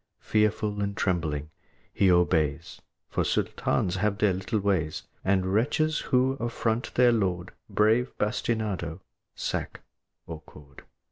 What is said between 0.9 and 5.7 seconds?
trembling, he obeys, For Sultans have their little ways, And